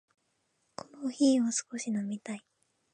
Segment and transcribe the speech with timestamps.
[0.77, 2.43] コーヒーを少し飲みたい。